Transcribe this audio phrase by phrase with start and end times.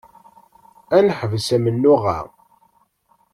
[0.95, 2.19] Ad neḥbes amennuɣ-a.